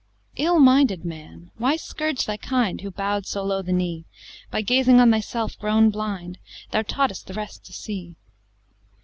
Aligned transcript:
II 0.39 0.45
Ill 0.45 0.59
minded 0.59 1.05
man! 1.05 1.51
why 1.59 1.75
scourge 1.75 2.25
thy 2.25 2.35
kind 2.35 2.81
Who 2.81 2.89
bow'd 2.89 3.27
so 3.27 3.43
low 3.43 3.61
the 3.61 3.71
knee? 3.71 4.05
By 4.49 4.63
gazing 4.63 4.99
on 4.99 5.11
thyself 5.11 5.59
grown 5.59 5.91
blind, 5.91 6.39
Thou 6.71 6.81
taught'st 6.81 7.27
the 7.27 7.35
rest 7.35 7.63
to 7.67 7.71
see. 7.71 8.15